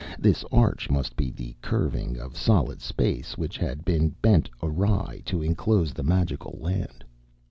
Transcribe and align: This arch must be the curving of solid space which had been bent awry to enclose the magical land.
This 0.17 0.43
arch 0.51 0.89
must 0.89 1.15
be 1.15 1.29
the 1.29 1.55
curving 1.61 2.17
of 2.17 2.35
solid 2.35 2.81
space 2.81 3.37
which 3.37 3.55
had 3.59 3.85
been 3.85 4.15
bent 4.19 4.49
awry 4.63 5.21
to 5.25 5.43
enclose 5.43 5.93
the 5.93 6.01
magical 6.01 6.57
land. 6.59 7.03